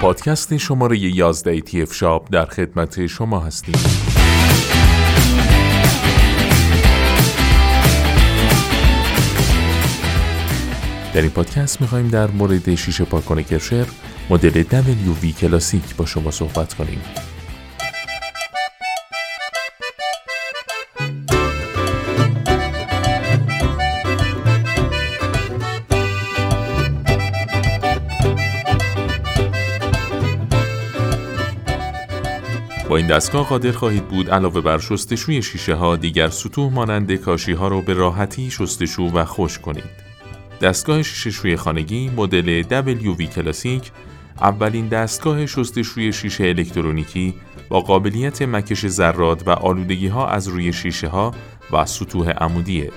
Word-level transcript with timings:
پادکست 0.00 0.56
شماره 0.56 0.98
11 0.98 1.60
تی 1.60 1.82
اف 1.82 1.94
شاپ 1.94 2.28
در 2.32 2.46
خدمت 2.46 3.06
شما 3.06 3.40
هستیم. 3.40 3.74
در 11.14 11.20
این 11.20 11.30
پادکست 11.30 11.80
می‌خوایم 11.80 12.08
در 12.08 12.30
مورد 12.30 12.74
شیشه 12.74 13.04
پاکن 13.04 13.42
کرشر 13.42 13.86
مدل 14.30 14.62
WV 14.62 15.40
کلاسیک 15.40 15.96
با 15.96 16.06
شما 16.06 16.30
صحبت 16.30 16.74
کنیم. 16.74 17.00
با 32.88 32.96
این 32.96 33.06
دستگاه 33.06 33.48
قادر 33.48 33.72
خواهید 33.72 34.08
بود 34.08 34.30
علاوه 34.30 34.60
بر 34.60 34.78
شستشوی 34.78 35.42
شیشه 35.42 35.74
ها 35.74 35.96
دیگر 35.96 36.28
سطوح 36.28 36.72
مانند 36.72 37.14
کاشی 37.14 37.52
ها 37.52 37.68
رو 37.68 37.82
به 37.82 37.94
راحتی 37.94 38.50
شستشو 38.50 39.02
و 39.02 39.24
خوش 39.24 39.58
کنید. 39.58 40.04
دستگاه 40.60 41.02
شیشه 41.02 41.56
خانگی 41.56 42.10
مدل 42.16 42.62
WV 42.62 43.22
کلاسیک 43.22 43.90
اولین 44.40 44.88
دستگاه 44.88 45.46
شستشوی 45.46 46.12
شیشه 46.12 46.44
الکترونیکی 46.44 47.34
با 47.68 47.80
قابلیت 47.80 48.42
مکش 48.42 48.86
ذرات 48.86 49.48
و 49.48 49.50
آلودگی 49.50 50.08
ها 50.08 50.28
از 50.28 50.48
روی 50.48 50.72
شیشه 50.72 51.08
ها 51.08 51.34
و 51.72 51.86
سطوح 51.86 52.30
عمودیه. 52.30 52.90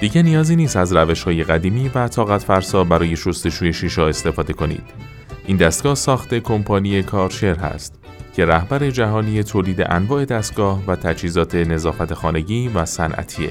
دیگه 0.00 0.22
نیازی 0.22 0.56
نیست 0.56 0.76
از 0.76 0.92
روش 0.92 1.22
های 1.22 1.44
قدیمی 1.44 1.90
و 1.94 2.08
طاقت 2.08 2.42
فرسا 2.42 2.84
برای 2.84 3.16
شستشوی 3.16 3.72
شیشه 3.72 4.02
استفاده 4.02 4.52
کنید. 4.52 5.13
این 5.46 5.56
دستگاه 5.56 5.94
ساخت 5.94 6.34
کمپانی 6.34 7.02
کارشر 7.02 7.54
هست 7.54 7.94
که 8.36 8.46
رهبر 8.46 8.90
جهانی 8.90 9.42
تولید 9.42 9.80
انواع 9.80 10.24
دستگاه 10.24 10.82
و 10.86 10.96
تجهیزات 10.96 11.54
نظافت 11.54 12.14
خانگی 12.14 12.68
و 12.68 12.84
صنعتیه. 12.84 13.50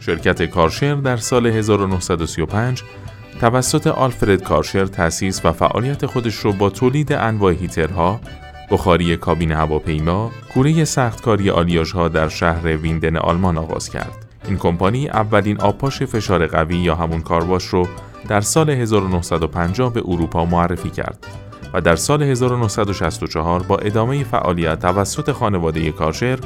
شرکت 0.00 0.42
کارشر 0.42 0.94
در 0.94 1.16
سال 1.16 1.46
1935 1.46 2.82
توسط 3.40 3.86
آلفرد 3.86 4.42
کارشر 4.42 4.86
تأسیس 4.86 5.44
و 5.44 5.52
فعالیت 5.52 6.06
خودش 6.06 6.34
رو 6.34 6.52
با 6.52 6.70
تولید 6.70 7.12
انواع 7.12 7.52
هیترها، 7.52 8.20
بخاری 8.72 9.16
کابین 9.16 9.52
هواپیما، 9.52 10.30
کوره 10.54 10.84
سختکاری 10.84 11.50
آلیاژها 11.50 12.08
در 12.08 12.28
شهر 12.28 12.76
ویندن 12.76 13.16
آلمان 13.16 13.58
آغاز 13.58 13.88
کرد. 13.88 14.26
این 14.48 14.58
کمپانی 14.58 15.08
اولین 15.08 15.60
آبپاش 15.60 16.02
فشار 16.02 16.46
قوی 16.46 16.76
یا 16.76 16.94
همون 16.94 17.20
کارواش 17.20 17.64
رو 17.64 17.88
در 18.28 18.40
سال 18.40 18.70
1950 18.70 19.92
به 19.92 20.02
اروپا 20.06 20.44
معرفی 20.44 20.90
کرد 20.90 21.26
و 21.74 21.80
در 21.80 21.96
سال 21.96 22.22
1964 22.22 23.62
با 23.62 23.76
ادامه 23.76 24.24
فعالیت 24.24 24.80
توسط 24.80 25.32
خانواده 25.32 25.92
کارشر 25.92 26.38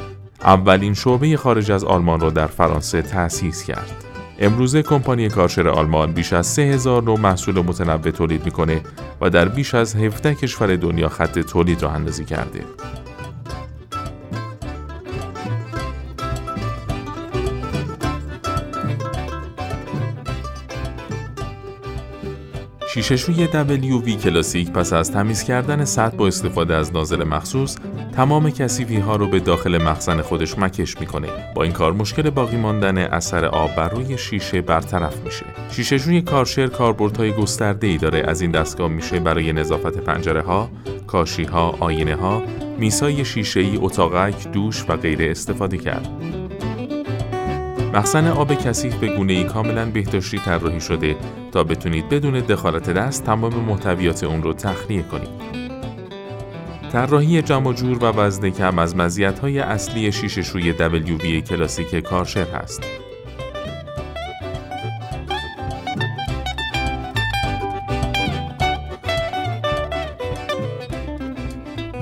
اولین 0.42 0.94
شعبه 0.94 1.36
خارج 1.36 1.70
از 1.70 1.84
آلمان 1.84 2.20
را 2.20 2.30
در 2.30 2.46
فرانسه 2.46 3.02
تأسیس 3.02 3.64
کرد. 3.64 4.04
امروزه 4.38 4.82
کمپانی 4.82 5.28
کارشر 5.28 5.68
آلمان 5.68 6.12
بیش 6.12 6.32
از 6.32 6.46
3000 6.46 7.02
نوع 7.02 7.20
محصول 7.20 7.60
متنوع 7.60 8.10
تولید 8.10 8.44
می‌کنه 8.44 8.80
و 9.20 9.30
در 9.30 9.48
بیش 9.48 9.74
از 9.74 9.96
17 9.96 10.34
کشور 10.34 10.76
دنیا 10.76 11.08
خط 11.08 11.38
تولید 11.38 11.82
را 11.82 11.90
اندازی 11.90 12.24
کرده. 12.24 12.60
شیشهشوی 22.96 23.46
WV 23.46 24.22
کلاسیک 24.24 24.70
پس 24.70 24.92
از 24.92 25.12
تمیز 25.12 25.44
کردن 25.44 25.84
سطح 25.84 26.16
با 26.16 26.26
استفاده 26.26 26.74
از 26.74 26.92
نازل 26.92 27.24
مخصوص 27.24 27.76
تمام 28.12 28.50
کسیفی 28.50 28.96
ها 28.96 29.16
رو 29.16 29.28
به 29.28 29.40
داخل 29.40 29.82
مخزن 29.82 30.22
خودش 30.22 30.58
مکش 30.58 31.00
می‌کنه. 31.00 31.28
با 31.54 31.62
این 31.62 31.72
کار 31.72 31.92
مشکل 31.92 32.30
باقی 32.30 32.56
ماندن 32.56 32.98
اثر 32.98 33.44
آب 33.44 33.74
بر 33.74 33.88
روی 33.88 34.18
شیشه 34.18 34.60
برطرف 34.60 35.24
میشه. 35.24 35.44
شیشهشوی 35.70 36.22
کارشر 36.22 36.66
کاربردهای 36.66 37.32
گسترده 37.32 37.86
ای 37.86 37.98
داره. 37.98 38.24
از 38.26 38.40
این 38.40 38.50
دستگاه 38.50 38.88
میشه 38.88 39.20
برای 39.20 39.52
نظافت 39.52 39.98
پنجره 39.98 40.42
ها 40.42 40.70
کاشی 41.06 41.44
ها 41.44 41.76
آینه 41.80 42.14
ها 42.14 42.42
میسای 42.78 43.24
شیشه 43.24 43.60
ای 43.60 43.76
اتاقک 43.76 44.48
دوش 44.52 44.84
و 44.88 44.96
غیره 44.96 45.30
استفاده 45.30 45.78
کرد. 45.78 46.08
مخزن 47.96 48.26
آب 48.28 48.54
کثیف 48.54 48.94
به 48.94 49.06
گونه 49.06 49.32
ای 49.32 49.44
کاملا 49.44 49.90
بهداشتی 49.90 50.38
طراحی 50.38 50.80
شده 50.80 51.16
تا 51.52 51.64
بتونید 51.64 52.08
بدون 52.08 52.40
دخالت 52.40 52.90
دست 52.90 53.24
تمام 53.24 53.54
محتویات 53.54 54.24
اون 54.24 54.42
رو 54.42 54.52
تخلیه 54.52 55.02
کنید. 55.02 55.28
طراحی 56.92 57.42
جمع 57.42 57.72
جور 57.72 58.04
و 58.04 58.06
وزن 58.06 58.50
کم 58.50 58.78
از 58.78 58.96
مزیت‌های 58.96 59.58
اصلی 59.58 60.12
شیشه 60.12 60.42
شوی 60.42 60.72
WV 60.72 61.48
کلاسیک 61.48 61.94
کارشر 61.94 62.46
هست. 62.46 62.82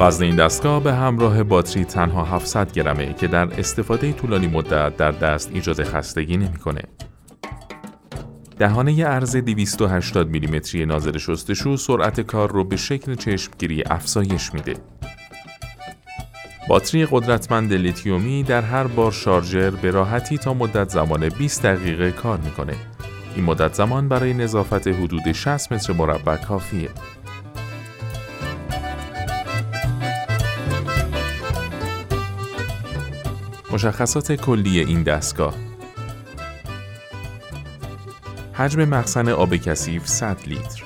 وزن 0.05 0.25
این 0.25 0.37
دستگاه 0.37 0.83
به 0.83 0.95
همراه 0.95 1.43
باتری 1.43 1.85
تنها 1.85 2.25
700 2.25 2.73
گرمه 2.73 3.15
که 3.15 3.27
در 3.27 3.61
استفاده 3.61 4.13
طولانی 4.13 4.47
مدت 4.47 4.97
در 4.97 5.11
دست 5.11 5.51
ایجاد 5.53 5.83
خستگی 5.83 6.37
نمی‌کنه. 6.37 6.83
دهانه 8.59 9.05
عرض 9.05 9.37
280 9.37 10.29
میلیمتری 10.29 10.87
نازل 10.87 11.19
شستشو 11.19 11.77
سرعت 11.77 12.21
کار 12.21 12.53
رو 12.53 12.65
به 12.65 12.77
شکل 12.77 13.15
چشمگیری 13.15 13.83
افزایش 13.87 14.55
میده. 14.55 14.75
باتری 16.69 17.07
قدرتمند 17.11 17.73
لیتیومی 17.73 18.43
در 18.43 18.63
هر 18.63 18.85
بار 18.85 19.13
شارژر 19.13 19.71
به 19.71 19.91
راحتی 19.91 20.39
تا 20.39 20.55
مدت 20.55 20.89
زمان 20.89 21.29
20 21.29 21.63
دقیقه 21.63 22.11
کار 22.11 22.39
می‌کنه. 22.39 22.75
این 23.37 23.45
مدت 23.45 23.75
زمان 23.75 24.09
برای 24.09 24.35
نظافت 24.35 24.89
حدود 24.89 25.33
60 25.33 25.73
متر 25.73 25.93
مربع 25.93 26.37
کافیه. 26.37 26.91
مشخصات 33.75 34.33
کلی 34.33 34.81
این 34.81 35.03
دستگاه. 35.03 35.55
حجم 38.53 38.85
مخزن 38.85 39.29
آب 39.29 39.57
کثیف 39.57 40.07
100 40.07 40.37
لیتر. 40.47 40.83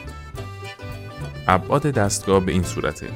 ابعاد 1.48 1.82
دستگاه 1.82 2.40
به 2.40 2.52
این 2.52 2.62
صورته. 2.62 3.06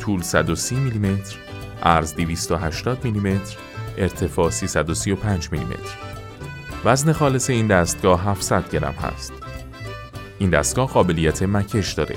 طول 0.00 0.22
130 0.22 0.74
میلیمتر 0.74 1.36
عرض 1.82 2.14
280 2.14 3.04
میلیمتر 3.04 3.56
ارتفاع 3.98 4.50
335 4.50 5.48
میلیمتر. 5.52 5.96
وزن 6.84 7.12
خالص 7.12 7.50
این 7.50 7.66
دستگاه 7.66 8.24
700 8.24 8.70
گرم 8.70 8.94
هست. 8.94 9.32
این 10.38 10.50
دستگاه 10.50 10.88
قابلیت 10.88 11.42
مکش 11.42 11.92
داره. 11.92 12.16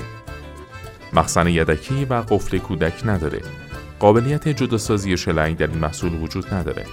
مخزن 1.12 1.48
یدکی 1.48 2.04
و 2.04 2.14
قفل 2.14 2.58
کودک 2.58 3.06
نداره. 3.06 3.65
قابلیت 3.98 4.48
جداسازی 4.48 5.16
شلنگ 5.16 5.56
در 5.56 5.66
این 5.66 5.78
محصول 5.78 6.14
وجود 6.14 6.54
نداره. 6.54 6.84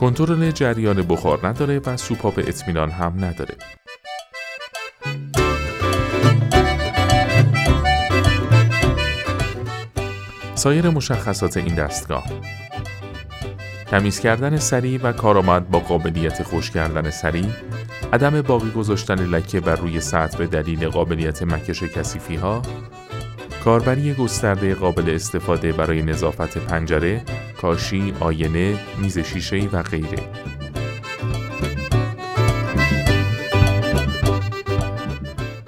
کنترل 0.00 0.50
جریان 0.50 1.02
بخار 1.02 1.48
نداره 1.48 1.78
و 1.78 1.96
سوپاپ 1.96 2.38
اطمینان 2.38 2.90
هم 2.90 3.24
نداره. 3.24 3.56
سایر 10.54 10.90
مشخصات 10.90 11.56
این 11.56 11.74
دستگاه 11.74 12.24
تمیز 13.86 14.20
کردن 14.20 14.56
سریع 14.56 15.00
و 15.02 15.12
کارآمد 15.12 15.70
با 15.70 15.80
قابلیت 15.80 16.42
خوش 16.42 16.70
کردن 16.70 17.10
سریع 17.10 17.46
عدم 18.12 18.42
باقی 18.42 18.70
گذاشتن 18.70 19.14
لکه 19.14 19.60
بر 19.60 19.76
روی 19.76 20.00
سطح 20.00 20.38
به 20.38 20.46
دلیل 20.46 20.88
قابلیت 20.88 21.42
مکش 21.42 21.82
کثیفی 21.82 22.36
ها 22.36 22.62
کاربری 23.64 24.14
گسترده 24.14 24.74
قابل 24.74 25.14
استفاده 25.14 25.72
برای 25.72 26.02
نظافت 26.02 26.58
پنجره، 26.58 27.22
کاشی، 27.60 28.14
آینه، 28.20 28.78
میز 28.98 29.18
شیشه‌ای 29.18 29.66
و 29.66 29.82
غیره. 29.82 30.18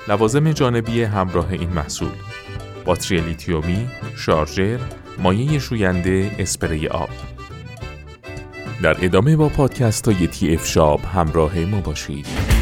لوازم 0.08 0.52
جانبی 0.52 1.02
همراه 1.02 1.52
این 1.52 1.70
محصول 1.70 2.08
باتری 2.84 3.20
لیتیومی، 3.20 3.88
شارژر، 4.16 4.78
مایه 5.18 5.58
شوینده، 5.58 6.30
اسپری 6.38 6.88
آب 6.88 7.10
در 8.82 9.04
ادامه 9.04 9.36
با 9.36 9.48
پادکست 9.48 10.08
های 10.08 10.26
تی 10.26 10.54
اف 10.54 10.66
شاب 10.66 11.00
همراه 11.04 11.58
ما 11.58 11.80
باشید 11.80 12.53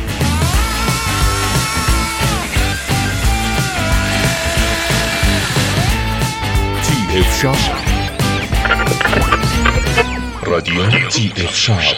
راديو 10.45 11.09
تي 11.09 11.33
اف 11.37 11.55
شعب 11.55 11.97